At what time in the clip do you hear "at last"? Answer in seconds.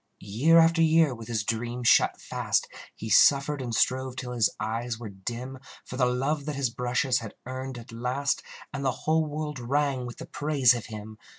7.77-8.41